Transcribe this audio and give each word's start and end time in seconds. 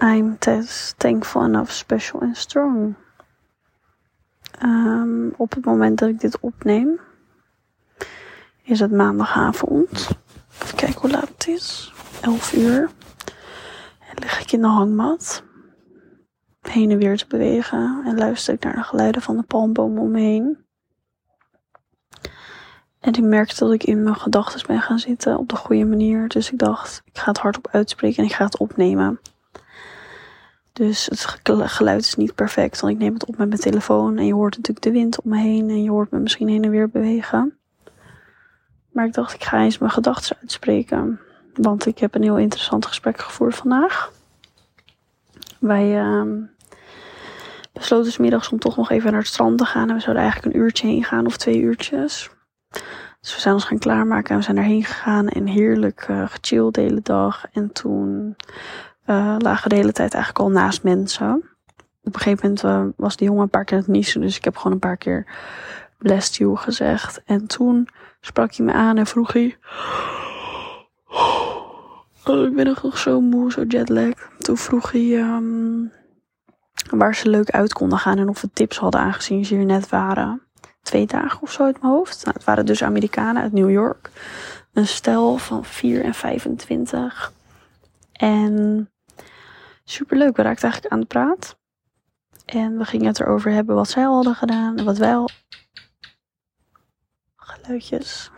I'm 0.00 0.38
thankful 0.96 1.42
enough, 1.42 1.70
special 1.70 2.20
and 2.20 2.36
strong. 2.36 2.94
Um, 4.62 5.34
op 5.36 5.54
het 5.54 5.64
moment 5.64 5.98
dat 5.98 6.08
ik 6.08 6.20
dit 6.20 6.40
opneem, 6.40 7.00
is 8.62 8.80
het 8.80 8.90
maandagavond. 8.90 10.08
Even 10.62 10.76
kijken 10.76 11.00
hoe 11.00 11.10
laat 11.10 11.28
het 11.28 11.46
is. 11.48 11.92
11 12.20 12.52
uur. 12.52 12.90
En 13.98 14.14
lig 14.14 14.40
ik 14.40 14.52
in 14.52 14.60
de 14.60 14.66
hangmat. 14.66 15.42
Heen 16.60 16.90
en 16.90 16.98
weer 16.98 17.16
te 17.16 17.26
bewegen. 17.26 18.02
En 18.04 18.18
luister 18.18 18.54
ik 18.54 18.64
naar 18.64 18.74
de 18.74 18.82
geluiden 18.82 19.22
van 19.22 19.36
de 19.36 19.42
palmboom 19.42 19.98
om 19.98 20.10
me 20.10 20.20
heen. 20.20 20.66
En 23.00 23.12
ik 23.14 23.22
merkte 23.22 23.64
dat 23.64 23.72
ik 23.72 23.84
in 23.84 24.02
mijn 24.02 24.16
gedachten 24.16 24.66
ben 24.66 24.80
gaan 24.80 24.98
zitten 24.98 25.38
op 25.38 25.48
de 25.48 25.56
goede 25.56 25.84
manier. 25.84 26.28
Dus 26.28 26.52
ik 26.52 26.58
dacht, 26.58 27.02
ik 27.04 27.18
ga 27.18 27.28
het 27.28 27.38
hardop 27.38 27.68
uitspreken 27.70 28.18
en 28.18 28.24
ik 28.24 28.34
ga 28.34 28.44
het 28.44 28.58
opnemen. 28.58 29.20
Dus 30.78 31.06
het 31.06 31.24
geluid 31.70 32.00
is 32.00 32.14
niet 32.14 32.34
perfect, 32.34 32.80
want 32.80 32.92
ik 32.92 32.98
neem 32.98 33.12
het 33.12 33.24
op 33.24 33.36
met 33.36 33.48
mijn 33.48 33.60
telefoon. 33.60 34.18
En 34.18 34.26
je 34.26 34.34
hoort 34.34 34.56
natuurlijk 34.56 34.86
de 34.86 34.92
wind 34.92 35.20
om 35.20 35.30
me 35.30 35.38
heen 35.38 35.68
en 35.68 35.82
je 35.82 35.90
hoort 35.90 36.10
me 36.10 36.18
misschien 36.18 36.48
heen 36.48 36.64
en 36.64 36.70
weer 36.70 36.88
bewegen. 36.88 37.58
Maar 38.92 39.06
ik 39.06 39.12
dacht, 39.12 39.34
ik 39.34 39.44
ga 39.44 39.62
eens 39.62 39.78
mijn 39.78 39.90
gedachten 39.90 40.36
uitspreken. 40.40 41.20
Want 41.54 41.86
ik 41.86 41.98
heb 41.98 42.14
een 42.14 42.22
heel 42.22 42.38
interessant 42.38 42.86
gesprek 42.86 43.20
gevoerd 43.20 43.54
vandaag. 43.54 44.12
Wij 45.58 46.02
uh, 46.04 46.22
besloten 47.72 48.12
smiddags 48.12 48.48
om 48.48 48.58
toch 48.58 48.76
nog 48.76 48.90
even 48.90 49.10
naar 49.10 49.20
het 49.20 49.28
strand 49.28 49.58
te 49.58 49.64
gaan. 49.64 49.88
En 49.88 49.94
we 49.94 50.00
zouden 50.00 50.22
eigenlijk 50.22 50.54
een 50.54 50.60
uurtje 50.62 50.86
heen 50.86 51.04
gaan 51.04 51.26
of 51.26 51.36
twee 51.36 51.60
uurtjes. 51.60 52.30
Dus 53.20 53.34
we 53.34 53.40
zijn 53.40 53.54
ons 53.54 53.64
gaan 53.64 53.78
klaarmaken 53.78 54.30
en 54.30 54.36
we 54.36 54.42
zijn 54.42 54.56
erheen 54.56 54.84
gegaan 54.84 55.28
en 55.28 55.46
heerlijk 55.46 56.06
uh, 56.10 56.28
gechilled 56.28 56.74
de 56.74 56.80
hele 56.80 57.00
dag. 57.02 57.44
En 57.52 57.72
toen 57.72 58.36
uh, 59.08 59.34
lagen 59.38 59.68
de 59.68 59.76
hele 59.76 59.92
tijd 59.92 60.14
eigenlijk 60.14 60.44
al 60.44 60.50
naast 60.50 60.82
mensen. 60.82 61.34
Op 62.02 62.14
een 62.14 62.20
gegeven 62.20 62.48
moment 62.48 62.64
uh, 62.64 62.94
was 62.96 63.16
die 63.16 63.26
jongen 63.26 63.42
een 63.42 63.50
paar 63.50 63.64
keer 63.64 63.76
aan 63.76 63.82
het 63.82 63.92
niezen, 63.92 64.20
dus 64.20 64.36
ik 64.36 64.44
heb 64.44 64.56
gewoon 64.56 64.72
een 64.72 64.78
paar 64.78 64.96
keer 64.96 65.26
blessed 65.98 66.36
you 66.36 66.56
gezegd. 66.56 67.22
En 67.24 67.46
toen 67.46 67.88
sprak 68.20 68.54
hij 68.54 68.66
me 68.66 68.72
aan 68.72 68.96
en 68.96 69.06
vroeg 69.06 69.32
hij... 69.32 69.58
Oh, 72.24 72.44
ik 72.44 72.54
ben 72.54 72.76
nog 72.82 72.98
zo 72.98 73.20
moe, 73.20 73.52
zo 73.52 73.62
jetlag. 73.62 74.14
Toen 74.38 74.56
vroeg 74.56 74.92
hij 74.92 75.18
um, 75.18 75.92
waar 76.90 77.14
ze 77.14 77.28
leuk 77.28 77.50
uit 77.50 77.72
konden 77.72 77.98
gaan 77.98 78.18
en 78.18 78.28
of 78.28 78.40
we 78.40 78.50
tips 78.52 78.78
hadden 78.78 79.00
aangezien 79.00 79.44
ze 79.44 79.54
hier 79.54 79.64
net 79.64 79.88
waren 79.88 80.42
twee 80.82 81.06
dagen 81.06 81.42
of 81.42 81.52
zo 81.52 81.64
uit 81.64 81.80
mijn 81.80 81.92
hoofd. 81.92 82.24
Nou, 82.24 82.36
het 82.36 82.44
waren 82.44 82.66
dus 82.66 82.82
Amerikanen 82.82 83.42
uit 83.42 83.52
New 83.52 83.70
York. 83.70 84.10
Een 84.72 84.86
stel 84.86 85.36
van 85.36 85.64
4 85.64 86.04
en 86.04 86.14
25. 86.14 87.32
En 88.12 88.90
superleuk, 89.90 90.36
we 90.36 90.42
raakten 90.42 90.62
eigenlijk 90.62 90.92
aan 90.92 91.00
de 91.00 91.06
praat. 91.06 91.56
En 92.44 92.78
we 92.78 92.84
gingen 92.84 93.06
het 93.06 93.20
erover 93.20 93.50
hebben 93.50 93.74
wat 93.74 93.88
zij 93.88 94.02
hadden 94.02 94.34
gedaan 94.34 94.76
en 94.76 94.84
wat 94.84 94.98
wij 94.98 95.14
al... 95.14 95.28
Geluidjes. 97.36 98.30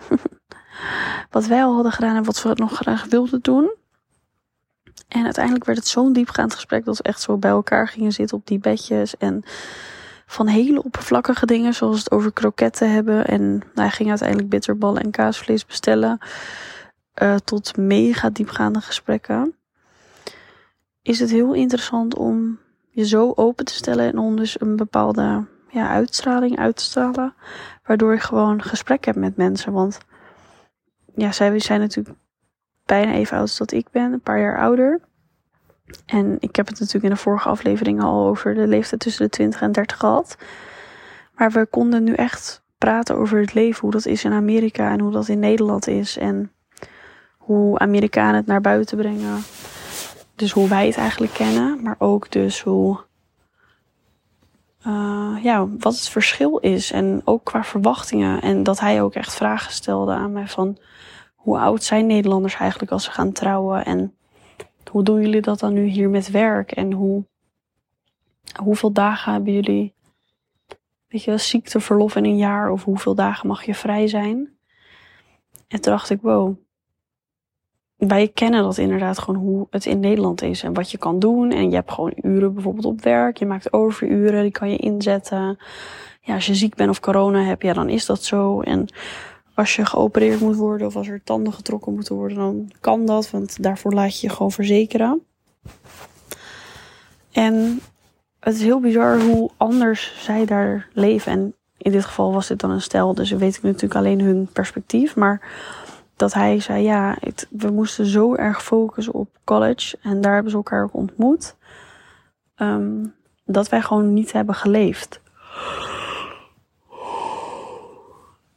wat 1.31 1.47
wij 1.47 1.63
al 1.63 1.75
hadden 1.75 1.93
gedaan 1.93 2.17
en 2.17 2.25
wat 2.25 2.43
we 2.43 2.53
nog 2.55 2.73
graag 2.73 3.05
wilden 3.05 3.41
doen. 3.41 3.75
En 5.09 5.25
uiteindelijk 5.25 5.65
werd 5.65 5.79
het 5.79 5.89
zo'n 5.89 6.13
diepgaand 6.13 6.55
gesprek 6.55 6.85
dat 6.85 6.97
we 6.97 7.03
echt 7.03 7.21
zo 7.21 7.37
bij 7.37 7.51
elkaar 7.51 7.89
gingen 7.89 8.13
zitten 8.13 8.37
op 8.37 8.47
die 8.47 8.59
bedjes. 8.59 9.17
En 9.17 9.43
van 10.27 10.47
hele 10.47 10.83
oppervlakkige 10.83 11.47
dingen, 11.47 11.75
zoals 11.75 11.99
het 11.99 12.11
over 12.11 12.33
kroketten 12.33 12.93
hebben. 12.93 13.27
En 13.27 13.63
hij 13.75 13.91
ging 13.91 14.09
uiteindelijk 14.09 14.49
bitterballen 14.49 15.03
en 15.03 15.11
kaasvlees 15.11 15.67
bestellen. 15.67 16.19
Uh, 17.23 17.35
tot 17.35 17.77
mega 17.77 18.31
diepgaande 18.31 18.81
gesprekken. 18.81 19.55
Is 21.03 21.21
het 21.21 21.31
heel 21.31 21.55
interessant 21.55 22.17
om 22.17 22.59
je 22.91 23.07
zo 23.07 23.33
open 23.35 23.65
te 23.65 23.75
stellen 23.75 24.07
en 24.07 24.19
om 24.19 24.37
dus 24.37 24.61
een 24.61 24.77
bepaalde 24.77 25.45
ja, 25.69 25.89
uitstraling 25.89 26.59
uit 26.59 26.77
te 26.77 26.83
stralen. 26.83 27.35
Waardoor 27.85 28.13
je 28.13 28.21
gewoon 28.21 28.63
gesprek 28.63 29.05
hebt 29.05 29.19
met 29.19 29.37
mensen. 29.37 29.73
Want 29.73 29.99
ja, 31.15 31.33
zij 31.33 31.59
zijn 31.59 31.81
natuurlijk 31.81 32.17
bijna 32.85 33.13
even 33.13 33.37
oud 33.37 33.43
als 33.43 33.59
dat 33.59 33.73
ik 33.73 33.91
ben, 33.91 34.13
een 34.13 34.21
paar 34.21 34.41
jaar 34.41 34.59
ouder. 34.59 35.01
En 36.07 36.37
ik 36.39 36.57
heb 36.57 36.67
het 36.67 36.79
natuurlijk 36.79 37.05
in 37.05 37.11
de 37.11 37.23
vorige 37.23 37.49
aflevering 37.49 38.03
al 38.03 38.27
over 38.27 38.55
de 38.55 38.67
leeftijd 38.67 39.01
tussen 39.01 39.25
de 39.25 39.31
20 39.31 39.61
en 39.61 39.73
30 39.73 39.99
gehad. 39.99 40.37
Maar 41.35 41.51
we 41.51 41.67
konden 41.67 42.05
nu 42.05 42.13
echt 42.13 42.63
praten 42.79 43.17
over 43.17 43.41
het 43.41 43.55
leven, 43.55 43.81
hoe 43.81 43.91
dat 43.91 44.07
is 44.07 44.25
in 44.25 44.33
Amerika 44.33 44.91
en 44.91 45.01
hoe 45.01 45.13
dat 45.13 45.29
in 45.29 45.39
Nederland 45.39 45.87
is. 45.87 46.17
En 46.17 46.53
hoe 47.37 47.79
Amerikanen 47.79 48.35
het 48.35 48.47
naar 48.47 48.61
buiten 48.61 48.97
brengen. 48.97 49.43
Dus 50.41 50.53
hoe 50.53 50.69
wij 50.69 50.87
het 50.87 50.97
eigenlijk 50.97 51.33
kennen, 51.33 51.83
maar 51.83 51.97
ook 51.99 52.31
dus 52.31 52.61
hoe. 52.61 53.01
Uh, 54.87 55.37
ja, 55.43 55.69
wat 55.79 55.93
het 55.93 56.09
verschil 56.09 56.59
is. 56.59 56.93
En 56.93 57.23
ook 57.25 57.45
qua 57.45 57.65
verwachtingen. 57.65 58.43
En 58.43 58.63
dat 58.63 58.81
hij 58.81 59.03
ook 59.03 59.15
echt 59.15 59.35
vragen 59.35 59.73
stelde 59.73 60.13
aan 60.13 60.33
mij 60.33 60.49
van 60.49 60.79
hoe 61.35 61.59
oud 61.59 61.83
zijn 61.83 62.07
Nederlanders 62.07 62.55
eigenlijk 62.55 62.93
als 62.93 63.05
ze 63.05 63.11
gaan 63.11 63.33
trouwen? 63.33 63.85
En 63.85 64.15
hoe 64.91 65.03
doen 65.03 65.21
jullie 65.21 65.41
dat 65.41 65.59
dan 65.59 65.73
nu 65.73 65.85
hier 65.85 66.11
met 66.11 66.31
werk? 66.31 66.73
En 66.73 66.93
hoe, 66.93 67.25
hoeveel 68.63 68.93
dagen 68.93 69.33
hebben 69.33 69.53
jullie, 69.53 69.95
weet 71.09 71.23
je, 71.23 71.39
ziekteverlof 71.39 72.17
in 72.17 72.25
een 72.25 72.37
jaar? 72.37 72.71
Of 72.71 72.85
hoeveel 72.85 73.15
dagen 73.15 73.49
mag 73.49 73.65
je 73.65 73.75
vrij 73.75 74.07
zijn? 74.07 74.57
En 75.69 75.81
toen 75.81 75.93
dacht 75.93 76.11
ik, 76.11 76.21
wow, 76.21 76.57
wij 78.09 78.29
kennen 78.29 78.63
dat 78.63 78.79
inderdaad 78.79 79.19
gewoon 79.19 79.41
hoe 79.41 79.67
het 79.71 79.87
in 79.87 80.01
Nederland 80.01 80.43
is 80.43 80.63
en 80.63 80.75
wat 80.75 80.91
je 80.91 80.99
kan 80.99 81.19
doen. 81.19 81.51
En 81.51 81.69
je 81.69 81.75
hebt 81.75 81.93
gewoon 81.93 82.13
uren 82.23 82.55
bijvoorbeeld 82.55 82.85
op 82.85 83.03
werk. 83.03 83.37
Je 83.37 83.47
maakt 83.47 83.73
overuren, 83.73 84.43
die 84.43 84.51
kan 84.51 84.71
je 84.71 84.77
inzetten. 84.77 85.59
Ja, 86.21 86.35
als 86.35 86.47
je 86.47 86.55
ziek 86.55 86.75
bent 86.75 86.91
of 86.91 87.01
corona 87.01 87.43
hebt, 87.43 87.63
ja, 87.63 87.73
dan 87.73 87.89
is 87.89 88.07
dat 88.07 88.25
zo. 88.25 88.61
En 88.61 88.89
als 89.55 89.77
je 89.77 89.87
geopereerd 89.87 90.41
moet 90.41 90.57
worden 90.57 90.87
of 90.87 90.97
als 90.97 91.09
er 91.09 91.23
tanden 91.25 91.53
getrokken 91.53 91.95
moeten 91.95 92.15
worden, 92.15 92.37
dan 92.37 92.73
kan 92.81 93.07
dat, 93.07 93.31
want 93.31 93.63
daarvoor 93.63 93.93
laat 93.93 94.21
je 94.21 94.27
je 94.27 94.33
gewoon 94.33 94.53
verzekeren. 94.53 95.23
En 97.33 97.81
het 98.41 98.55
is 98.55 98.63
heel 98.63 98.81
bizar 98.81 99.21
hoe 99.21 99.51
anders 99.57 100.15
zij 100.19 100.45
daar 100.45 100.89
leven. 100.93 101.33
En 101.33 101.55
in 101.79 101.93
dit 101.93 102.05
geval 102.05 102.33
was 102.33 102.47
dit 102.47 102.61
dan 102.61 102.71
een 102.71 102.83
stel, 102.83 103.15
dus 103.15 103.31
weet 103.31 103.57
ik 103.57 103.63
natuurlijk 103.63 103.95
alleen 103.95 104.21
hun 104.21 104.49
perspectief. 104.53 105.17
Maar 105.17 105.41
dat 106.21 106.33
hij 106.33 106.61
zei, 106.61 106.83
ja, 106.83 107.17
we 107.51 107.71
moesten 107.71 108.07
zo 108.07 108.35
erg 108.35 108.63
focussen 108.63 109.15
op 109.15 109.29
college. 109.45 109.99
En 110.03 110.21
daar 110.21 110.35
hebben 110.35 110.51
ze 110.51 110.57
elkaar 110.57 110.89
ontmoet. 110.93 111.57
Um, 112.57 113.15
dat 113.45 113.69
wij 113.69 113.83
gewoon 113.83 114.13
niet 114.13 114.33
hebben 114.33 114.55
geleefd. 114.55 115.21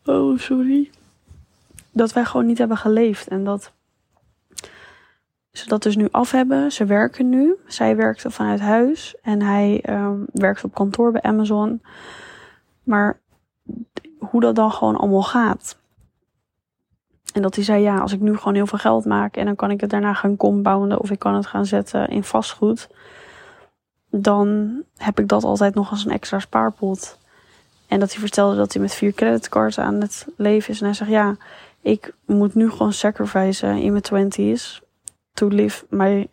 Oh, 0.06 0.38
sorry. 0.40 0.91
Dat 1.91 2.13
wij 2.13 2.25
gewoon 2.25 2.46
niet 2.46 2.57
hebben 2.57 2.78
geleefd. 2.78 3.28
En 3.28 3.44
dat 3.44 3.72
ze 5.52 5.68
dat 5.68 5.84
dus 5.84 5.96
nu 5.96 6.07
af 6.12 6.31
hebben. 6.31 6.72
Ze 6.72 6.85
werken 6.85 7.29
nu. 7.29 7.56
Zij 7.68 7.96
werkte 7.96 8.31
vanuit 8.31 8.59
huis. 8.59 9.16
En 9.22 9.41
hij 9.41 9.84
um, 9.90 10.25
werkt 10.31 10.63
op 10.63 10.73
kantoor 10.73 11.12
bij 11.12 11.22
Amazon. 11.22 11.81
Maar 12.84 13.19
hoe 14.19 14.41
dat 14.41 14.56
dan 14.56 14.72
gewoon 14.72 14.97
allemaal 14.97 15.23
gaat. 15.23 15.81
En 17.33 17.41
dat 17.41 17.55
hij 17.55 17.63
zei, 17.63 17.81
ja, 17.81 17.97
als 17.97 18.13
ik 18.13 18.19
nu 18.19 18.38
gewoon 18.38 18.55
heel 18.55 18.67
veel 18.67 18.79
geld 18.79 19.05
maak 19.05 19.35
en 19.38 19.45
dan 19.45 19.55
kan 19.55 19.71
ik 19.71 19.81
het 19.81 19.89
daarna 19.89 20.13
gaan 20.13 20.38
compounden 20.38 20.99
of 20.99 21.11
ik 21.11 21.19
kan 21.19 21.35
het 21.35 21.45
gaan 21.45 21.66
zetten 21.66 22.07
in 22.07 22.23
vastgoed. 22.23 22.89
Dan 24.09 24.81
heb 24.97 25.19
ik 25.19 25.27
dat 25.27 25.43
altijd 25.43 25.75
nog 25.75 25.89
als 25.89 26.05
een 26.05 26.11
extra 26.11 26.39
spaarpot. 26.39 27.19
En 27.88 27.99
dat 27.99 28.11
hij 28.11 28.19
vertelde 28.19 28.55
dat 28.55 28.73
hij 28.73 28.81
met 28.81 28.93
vier 28.93 29.11
creditcards 29.13 29.79
aan 29.79 30.01
het 30.01 30.27
leven 30.38 30.73
is. 30.73 30.79
En 30.79 30.85
hij 30.85 30.95
zegt, 30.95 31.09
ja, 31.09 31.35
ik 31.81 32.13
moet 32.25 32.55
nu 32.55 32.69
gewoon 32.69 32.93
sacrificen 32.93 33.78
in 33.78 33.91
mijn 33.91 34.03
twenties 34.03 34.81
to 35.34 35.47
live 35.47 35.85
my, 35.90 36.28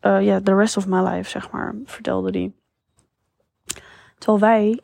uh, 0.00 0.20
yeah, 0.20 0.42
the 0.42 0.54
rest 0.54 0.76
of 0.76 0.86
my 0.86 1.00
life, 1.00 1.30
zeg 1.30 1.50
maar, 1.50 1.74
vertelde 1.84 2.30
hij. 2.30 2.52
Terwijl 4.18 4.38
wij, 4.38 4.80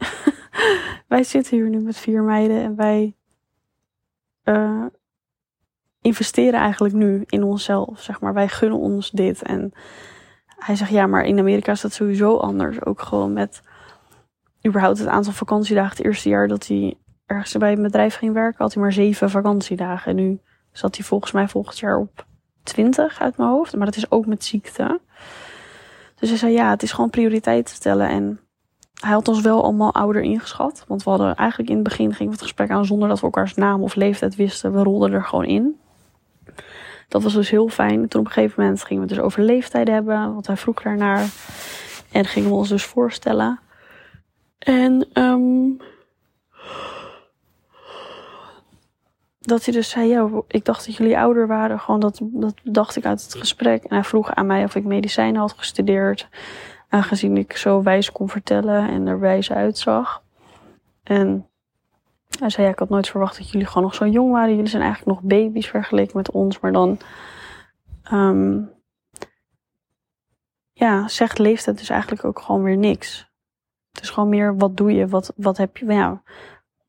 wij 1.08 1.22
zitten 1.22 1.56
hier 1.56 1.68
nu 1.68 1.78
met 1.80 1.96
vier 1.96 2.22
meiden 2.22 2.62
en 2.62 2.76
wij 2.76 3.14
uh, 4.44 4.86
investeren 6.00 6.60
eigenlijk 6.60 6.94
nu 6.94 7.24
in 7.26 7.42
onszelf, 7.42 8.00
zeg 8.00 8.20
maar. 8.20 8.34
Wij 8.34 8.48
gunnen 8.48 8.78
ons 8.78 9.10
dit. 9.10 9.42
En 9.42 9.72
hij 10.56 10.76
zegt, 10.76 10.90
ja, 10.90 11.06
maar 11.06 11.24
in 11.24 11.38
Amerika 11.38 11.72
is 11.72 11.80
dat 11.80 11.92
sowieso 11.92 12.36
anders. 12.36 12.84
Ook 12.84 13.00
gewoon 13.00 13.32
met 13.32 13.62
überhaupt 14.66 14.98
het 14.98 15.08
aantal 15.08 15.32
vakantiedagen. 15.32 15.96
Het 15.96 16.06
eerste 16.06 16.28
jaar 16.28 16.48
dat 16.48 16.66
hij 16.66 16.98
ergens 17.26 17.56
bij 17.56 17.72
een 17.72 17.82
bedrijf 17.82 18.14
ging 18.14 18.32
werken, 18.32 18.62
had 18.62 18.74
hij 18.74 18.82
maar 18.82 18.92
zeven 18.92 19.30
vakantiedagen. 19.30 20.10
En 20.10 20.16
nu 20.16 20.40
zat 20.72 20.96
hij 20.96 21.04
volgens 21.04 21.32
mij 21.32 21.48
volgend 21.48 21.78
jaar 21.78 21.98
op 21.98 22.26
twintig 22.62 23.20
uit 23.20 23.36
mijn 23.36 23.50
hoofd. 23.50 23.76
Maar 23.76 23.86
dat 23.86 23.96
is 23.96 24.10
ook 24.10 24.26
met 24.26 24.44
ziekte. 24.44 25.00
Dus 26.14 26.28
hij 26.28 26.38
zei, 26.38 26.52
ja, 26.52 26.70
het 26.70 26.82
is 26.82 26.92
gewoon 26.92 27.10
prioriteiten 27.10 27.74
stellen. 27.74 28.08
En 28.08 28.40
hij 29.00 29.10
had 29.10 29.28
ons 29.28 29.40
wel 29.40 29.62
allemaal 29.62 29.94
ouder 29.94 30.22
ingeschat. 30.22 30.84
Want 30.88 31.02
we 31.02 31.10
hadden 31.10 31.34
eigenlijk 31.34 31.70
in 31.70 31.74
het 31.74 31.84
begin 31.84 32.12
gingen 32.12 32.26
we 32.26 32.38
het 32.38 32.42
gesprek 32.42 32.70
aan 32.70 32.84
zonder 32.84 33.08
dat 33.08 33.20
we 33.20 33.24
elkaars 33.24 33.54
naam 33.54 33.82
of 33.82 33.94
leeftijd 33.94 34.36
wisten. 34.36 34.72
We 34.72 34.82
rolden 34.82 35.12
er 35.12 35.24
gewoon 35.24 35.44
in. 35.44 35.79
Dat 37.10 37.22
was 37.22 37.32
dus 37.32 37.50
heel 37.50 37.68
fijn. 37.68 38.08
Toen 38.08 38.20
op 38.20 38.26
een 38.26 38.32
gegeven 38.32 38.62
moment 38.62 38.84
gingen 38.84 39.02
we 39.02 39.08
het 39.08 39.16
dus 39.16 39.26
over 39.26 39.42
leeftijden 39.42 39.94
hebben. 39.94 40.32
Want 40.32 40.46
hij 40.46 40.56
vroeg 40.56 40.82
daarnaar. 40.82 41.28
En 42.12 42.24
gingen 42.24 42.50
we 42.50 42.56
ons 42.56 42.68
dus 42.68 42.84
voorstellen. 42.84 43.60
En 44.58 45.08
um, 45.12 45.76
dat 49.40 49.64
hij 49.64 49.74
dus 49.74 49.88
zei, 49.88 50.08
ja, 50.08 50.28
ik 50.48 50.64
dacht 50.64 50.86
dat 50.86 50.96
jullie 50.96 51.18
ouder 51.18 51.46
waren. 51.46 51.80
Gewoon 51.80 52.00
dat, 52.00 52.20
dat 52.22 52.54
dacht 52.62 52.96
ik 52.96 53.04
uit 53.04 53.22
het 53.22 53.34
gesprek. 53.34 53.84
En 53.84 53.94
hij 53.94 54.04
vroeg 54.04 54.34
aan 54.34 54.46
mij 54.46 54.64
of 54.64 54.74
ik 54.74 54.84
medicijnen 54.84 55.40
had 55.40 55.54
gestudeerd. 55.56 56.28
Aangezien 56.88 57.36
ik 57.36 57.56
zo 57.56 57.82
wijs 57.82 58.12
kon 58.12 58.28
vertellen 58.28 58.88
en 58.88 59.06
er 59.06 59.20
wijs 59.20 59.52
uitzag. 59.52 60.22
En 61.02 61.49
hij 62.38 62.50
zei, 62.50 62.68
ik 62.68 62.78
had 62.78 62.88
nooit 62.88 63.08
verwacht 63.08 63.36
dat 63.36 63.50
jullie 63.50 63.66
gewoon 63.66 63.82
nog 63.82 63.94
zo 63.94 64.06
jong 64.06 64.32
waren. 64.32 64.54
Jullie 64.54 64.70
zijn 64.70 64.82
eigenlijk 64.82 65.12
nog 65.12 65.28
baby's 65.28 65.66
vergeleken 65.66 66.16
met 66.16 66.30
ons. 66.30 66.60
Maar 66.60 66.72
dan, 66.72 66.98
um, 68.12 68.70
ja, 70.72 71.08
zegt 71.08 71.38
leeftijd 71.38 71.78
dus 71.78 71.88
eigenlijk 71.88 72.24
ook 72.24 72.40
gewoon 72.40 72.62
weer 72.62 72.76
niks. 72.76 73.30
Het 73.92 74.02
is 74.02 74.10
gewoon 74.10 74.28
meer, 74.28 74.56
wat 74.56 74.76
doe 74.76 74.92
je? 74.92 75.08
Wat, 75.08 75.32
wat 75.36 75.56
heb 75.56 75.76
je? 75.76 76.18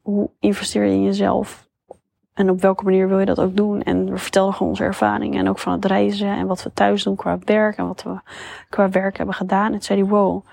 Hoe 0.02 0.30
investeer 0.40 0.84
je 0.84 0.92
in 0.92 1.04
jezelf? 1.04 1.70
En 2.34 2.50
op 2.50 2.62
welke 2.62 2.84
manier 2.84 3.08
wil 3.08 3.20
je 3.20 3.26
dat 3.26 3.40
ook 3.40 3.56
doen? 3.56 3.82
En 3.82 4.10
we 4.10 4.18
vertelden 4.18 4.54
gewoon 4.54 4.72
onze 4.72 4.84
ervaringen. 4.84 5.40
En 5.40 5.50
ook 5.50 5.60
van 5.60 5.74
het 5.74 5.86
reizen. 5.86 6.28
En 6.28 6.48
wat 6.48 6.64
we 6.64 6.74
thuis 6.74 7.04
doen 7.04 7.16
qua 7.16 7.40
werk. 7.40 7.78
En 7.78 7.88
wat 7.88 8.04
we 8.04 8.20
qua 8.70 8.90
werk 8.90 9.18
hebben 9.18 9.36
gedaan. 9.36 9.74
En 9.74 9.82
zei 9.82 10.00
hij, 10.00 10.10
wow, 10.10 10.46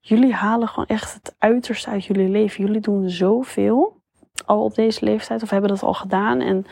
jullie 0.00 0.34
halen 0.34 0.68
gewoon 0.68 0.86
echt 0.86 1.14
het 1.14 1.34
uiterste 1.38 1.90
uit 1.90 2.04
jullie 2.04 2.28
leven. 2.28 2.64
Jullie 2.64 2.80
doen 2.80 3.10
zoveel. 3.10 3.93
Al 4.44 4.64
op 4.64 4.74
deze 4.74 5.04
leeftijd. 5.04 5.42
Of 5.42 5.50
hebben 5.50 5.70
dat 5.70 5.82
al 5.82 5.94
gedaan. 5.94 6.40
En 6.40 6.66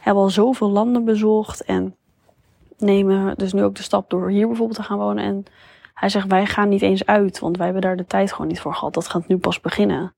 hebben 0.00 0.22
al 0.22 0.30
zoveel 0.30 0.70
landen 0.70 1.04
bezocht. 1.04 1.64
En 1.64 1.96
nemen 2.78 3.36
dus 3.36 3.52
nu 3.52 3.62
ook 3.62 3.74
de 3.74 3.82
stap 3.82 4.10
door 4.10 4.30
hier 4.30 4.46
bijvoorbeeld 4.46 4.78
te 4.78 4.84
gaan 4.84 4.98
wonen. 4.98 5.24
En 5.24 5.44
hij 5.94 6.08
zegt, 6.08 6.26
wij 6.26 6.46
gaan 6.46 6.68
niet 6.68 6.82
eens 6.82 7.06
uit. 7.06 7.38
Want 7.38 7.56
wij 7.56 7.64
hebben 7.64 7.82
daar 7.84 7.96
de 7.96 8.06
tijd 8.06 8.32
gewoon 8.32 8.46
niet 8.46 8.60
voor 8.60 8.74
gehad. 8.74 8.94
Dat 8.94 9.08
gaat 9.08 9.28
nu 9.28 9.38
pas 9.38 9.60
beginnen. 9.60 10.14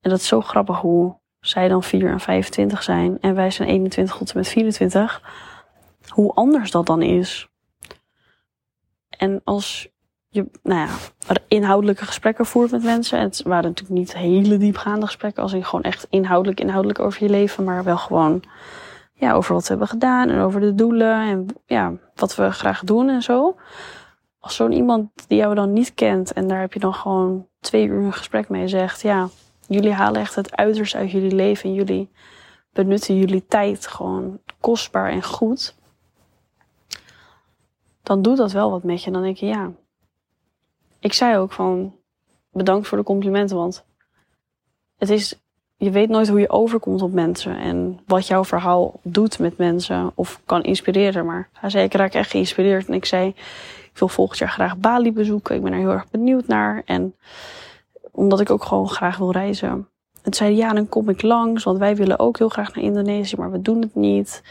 En 0.00 0.10
dat 0.10 0.18
is 0.18 0.26
zo 0.26 0.40
grappig 0.40 0.80
hoe 0.80 1.18
zij 1.40 1.68
dan 1.68 1.82
4 1.82 2.10
en 2.10 2.20
25 2.20 2.82
zijn 2.82 3.20
en 3.20 3.34
wij 3.34 3.50
zijn 3.50 3.68
21 3.68 4.16
tot 4.16 4.30
en 4.30 4.36
met 4.36 4.48
24, 4.48 5.22
hoe 6.08 6.32
anders 6.32 6.70
dat 6.70 6.86
dan 6.86 7.02
is. 7.02 7.48
En 9.08 9.40
als 9.44 9.89
je, 10.30 10.46
nou 10.62 10.80
ja, 10.80 10.96
inhoudelijke 11.48 12.04
gesprekken 12.04 12.46
voert 12.46 12.70
met 12.70 12.82
mensen. 12.82 13.20
Het 13.20 13.42
waren 13.42 13.64
natuurlijk 13.64 13.98
niet 13.98 14.14
hele 14.14 14.56
diepgaande 14.56 15.06
gesprekken, 15.06 15.42
als 15.42 15.52
in 15.52 15.64
gewoon 15.64 15.84
echt 15.84 16.06
inhoudelijk, 16.10 16.60
inhoudelijk 16.60 16.98
over 16.98 17.22
je 17.22 17.30
leven, 17.30 17.64
maar 17.64 17.84
wel 17.84 17.98
gewoon 17.98 18.42
ja, 19.12 19.32
over 19.32 19.54
wat 19.54 19.62
we 19.62 19.68
hebben 19.68 19.88
gedaan 19.88 20.28
en 20.28 20.40
over 20.40 20.60
de 20.60 20.74
doelen 20.74 21.28
en 21.28 21.46
ja, 21.66 21.92
wat 22.14 22.34
we 22.34 22.50
graag 22.50 22.84
doen 22.84 23.08
en 23.08 23.22
zo. 23.22 23.56
Als 24.38 24.56
zo'n 24.56 24.72
iemand 24.72 25.10
die 25.26 25.38
jou 25.38 25.54
dan 25.54 25.72
niet 25.72 25.94
kent 25.94 26.32
en 26.32 26.48
daar 26.48 26.60
heb 26.60 26.72
je 26.72 26.80
dan 26.80 26.94
gewoon 26.94 27.46
twee 27.60 27.86
uur 27.86 28.04
een 28.04 28.12
gesprek 28.12 28.48
mee 28.48 28.68
zegt, 28.68 29.02
ja, 29.02 29.28
Jullie 29.70 29.92
halen 29.92 30.20
echt 30.20 30.34
het 30.34 30.56
uiterste 30.56 30.96
uit 30.96 31.10
jullie 31.10 31.34
leven 31.34 31.68
en 31.68 31.74
jullie 31.74 32.10
benutten 32.72 33.16
jullie 33.18 33.46
tijd 33.46 33.86
gewoon 33.86 34.40
kostbaar 34.60 35.10
en 35.10 35.22
goed. 35.22 35.74
Dan 38.02 38.22
doet 38.22 38.36
dat 38.36 38.52
wel 38.52 38.70
wat 38.70 38.82
met 38.82 39.02
je. 39.02 39.10
Dan 39.10 39.22
denk 39.22 39.36
je, 39.36 39.46
ja. 39.46 39.72
Ik 41.00 41.12
zei 41.12 41.36
ook 41.36 41.52
van, 41.52 41.94
bedankt 42.52 42.88
voor 42.88 42.98
de 42.98 43.04
complimenten, 43.04 43.56
want 43.56 43.84
het 44.98 45.10
is, 45.10 45.40
je 45.76 45.90
weet 45.90 46.08
nooit 46.08 46.28
hoe 46.28 46.40
je 46.40 46.50
overkomt 46.50 47.02
op 47.02 47.12
mensen 47.12 47.56
en 47.56 48.00
wat 48.06 48.26
jouw 48.26 48.44
verhaal 48.44 49.00
doet 49.02 49.38
met 49.38 49.56
mensen 49.56 50.12
of 50.14 50.40
kan 50.44 50.62
inspireren. 50.62 51.26
Maar 51.26 51.48
hij 51.52 51.70
zei, 51.70 51.84
ik 51.84 51.94
raak 51.94 52.14
echt 52.14 52.30
geïnspireerd. 52.30 52.86
En 52.86 52.94
ik 52.94 53.04
zei, 53.04 53.28
ik 53.92 53.98
wil 53.98 54.08
volgend 54.08 54.38
jaar 54.38 54.50
graag 54.50 54.76
Bali 54.76 55.12
bezoeken. 55.12 55.54
Ik 55.54 55.62
ben 55.62 55.72
er 55.72 55.78
heel 55.78 55.90
erg 55.90 56.10
benieuwd 56.10 56.46
naar. 56.46 56.82
En 56.84 57.14
omdat 58.10 58.40
ik 58.40 58.50
ook 58.50 58.64
gewoon 58.64 58.88
graag 58.88 59.16
wil 59.16 59.32
reizen. 59.32 59.88
En 60.22 60.34
zei 60.34 60.56
ja, 60.56 60.72
dan 60.72 60.88
kom 60.88 61.08
ik 61.08 61.22
langs, 61.22 61.64
want 61.64 61.78
wij 61.78 61.96
willen 61.96 62.18
ook 62.18 62.38
heel 62.38 62.48
graag 62.48 62.74
naar 62.74 62.84
Indonesië, 62.84 63.36
maar 63.36 63.50
we 63.50 63.62
doen 63.62 63.80
het 63.80 63.94
niet. 63.94 64.42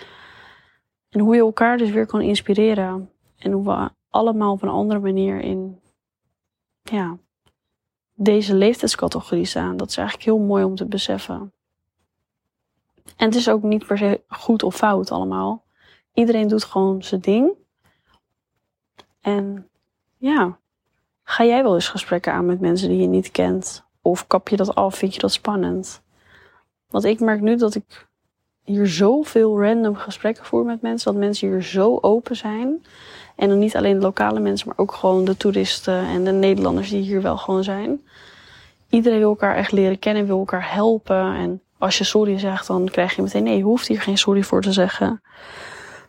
En 1.10 1.20
hoe 1.20 1.36
je 1.36 1.42
elkaar 1.42 1.78
dus 1.78 1.90
weer 1.90 2.06
kan 2.06 2.22
inspireren. 2.22 3.10
En 3.38 3.52
hoe 3.52 3.64
we 3.64 3.90
allemaal 4.10 4.52
op 4.52 4.62
een 4.62 4.70
andere 4.70 5.00
manier 5.00 5.40
in 5.40 5.80
ja, 6.82 7.18
deze 8.14 8.56
leeftijdscategorie 8.56 9.46
staan. 9.46 9.78
Dat 9.78 9.90
is 9.90 9.98
eigenlijk 9.98 10.28
heel 10.28 10.40
mooi 10.40 10.64
om 10.64 10.76
te 10.76 10.86
beseffen. 10.86 11.54
En 13.16 13.26
het 13.26 13.36
is 13.36 13.50
ook 13.50 13.64
niet 13.64 13.86
per 13.86 13.98
se 13.98 14.22
goed 14.28 14.64
of 14.64 14.76
fout 14.76 15.12
allemaal. 15.12 15.64
Iedereen 16.14 16.48
doet 16.48 16.64
gewoon 16.64 17.04
zijn 17.04 17.22
ding. 17.22 17.52
En 19.22 19.70
ja, 20.18 20.60
Ga 21.32 21.46
jij 21.46 21.64
wel 21.64 21.74
eens 21.74 21.88
gesprekken 21.88 22.34
aan 22.34 22.46
met 22.46 22.60
mensen 22.60 22.90
die 22.90 23.02
je 23.02 23.08
niet 23.08 23.32
kent? 23.32 23.84
Of 24.02 24.28
kap 24.28 24.48
je 24.48 24.56
dat 24.56 24.76
af? 24.76 24.96
Vind 24.96 25.14
je 25.14 25.20
dat 25.20 25.32
spannend? 25.32 26.02
Want 26.88 27.04
ik 27.04 27.20
merk 27.20 27.42
nu 27.42 27.56
dat 27.56 27.76
ik 27.76 28.08
hier 28.64 28.88
zoveel 28.88 29.62
random 29.62 29.96
gesprekken 29.96 30.46
voer 30.46 30.66
met 30.66 30.82
mensen. 30.82 31.12
Dat 31.12 31.22
mensen 31.22 31.48
hier 31.48 31.64
zo 31.64 31.98
open 32.02 32.36
zijn. 32.36 32.86
En 33.40 33.50
dan 33.50 33.60
niet 33.60 33.76
alleen 33.76 33.96
de 33.96 34.06
lokale 34.06 34.40
mensen, 34.40 34.68
maar 34.68 34.78
ook 34.78 34.94
gewoon 34.94 35.26
de 35.26 35.38
toeristen 35.38 36.06
en 36.06 36.24
de 36.24 36.32
Nederlanders 36.32 36.90
die 36.90 37.02
hier 37.02 37.22
wel 37.22 37.38
gewoon 37.38 37.64
zijn. 37.64 38.02
Iedereen 38.90 39.20
wil 39.20 39.30
elkaar 39.30 39.56
echt 39.56 39.72
leren 39.72 40.00
kennen, 40.00 40.26
wil 40.26 40.40
elkaar 40.40 40.74
helpen. 40.74 41.36
En 41.36 41.62
als 41.78 41.98
je 41.98 42.04
sorry 42.04 42.40
zegt, 42.40 42.68
dan 42.68 42.90
krijg 42.92 43.16
je 43.16 43.22
meteen 43.22 43.44
nee, 43.44 43.58
je 43.58 43.64
hoeft 43.64 43.88
hier 43.88 44.02
geen 44.02 44.18
sorry 44.18 44.44
voor 44.44 44.62
te 44.62 44.72
zeggen. 44.72 45.22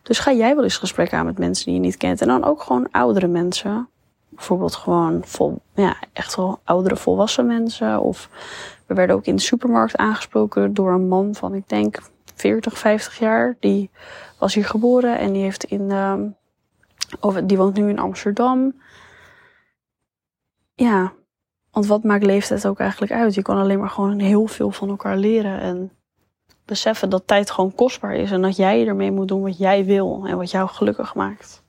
Dus 0.03 0.19
ga 0.19 0.31
jij 0.31 0.55
wel 0.55 0.63
eens 0.63 0.77
gesprekken 0.77 1.17
aan 1.17 1.25
met 1.25 1.37
mensen 1.37 1.65
die 1.65 1.73
je 1.73 1.79
niet 1.79 1.97
kent. 1.97 2.21
En 2.21 2.27
dan 2.27 2.43
ook 2.43 2.61
gewoon 2.61 2.87
oudere 2.91 3.27
mensen 3.27 3.89
bijvoorbeeld 4.29 4.75
gewoon 4.75 5.21
vol, 5.25 5.61
ja, 5.75 5.95
echt 6.13 6.35
wel 6.35 6.59
oudere 6.63 6.95
volwassen 6.95 7.45
mensen. 7.45 8.01
Of 8.01 8.29
we 8.85 8.93
werden 8.93 9.15
ook 9.15 9.25
in 9.25 9.35
de 9.35 9.41
supermarkt 9.41 9.97
aangesproken 9.97 10.73
door 10.73 10.91
een 10.91 11.07
man 11.07 11.35
van, 11.35 11.53
ik 11.53 11.69
denk, 11.69 11.99
40, 12.35 12.77
50 12.77 13.19
jaar. 13.19 13.55
Die 13.59 13.89
was 14.37 14.53
hier 14.53 14.65
geboren 14.65 15.19
en 15.19 15.33
die 15.33 15.43
heeft 15.43 15.63
in, 15.63 15.81
uh, 15.81 16.13
of 17.19 17.35
die 17.35 17.57
woont 17.57 17.75
nu 17.75 17.89
in 17.89 17.99
Amsterdam. 17.99 18.81
Ja, 20.73 21.13
want 21.71 21.85
wat 21.85 22.03
maakt 22.03 22.25
leeftijd 22.25 22.67
ook 22.67 22.79
eigenlijk 22.79 23.11
uit? 23.11 23.33
Je 23.33 23.41
kan 23.41 23.57
alleen 23.57 23.79
maar 23.79 23.89
gewoon 23.89 24.19
heel 24.19 24.47
veel 24.47 24.71
van 24.71 24.89
elkaar 24.89 25.17
leren 25.17 25.59
en 25.59 25.91
beseffen 26.65 27.09
dat 27.09 27.27
tijd 27.27 27.51
gewoon 27.51 27.75
kostbaar 27.75 28.15
is 28.15 28.31
en 28.31 28.41
dat 28.41 28.55
jij 28.55 28.87
ermee 28.87 29.11
moet 29.11 29.27
doen 29.27 29.41
wat 29.41 29.57
jij 29.57 29.85
wil 29.85 30.23
en 30.25 30.37
wat 30.37 30.51
jou 30.51 30.69
gelukkig 30.69 31.15
maakt. 31.15 31.63